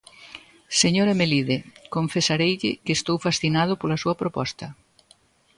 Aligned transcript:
Señora 0.81 1.17
Melide, 1.19 1.57
confesareille 1.95 2.71
que 2.83 2.93
estou 2.97 3.17
fascinado 3.25 3.73
pola 3.81 4.01
súa 4.03 4.19
proposta. 4.21 4.65